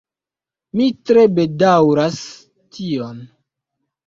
[0.79, 2.17] Mi tre bedaŭras
[2.79, 3.23] tion.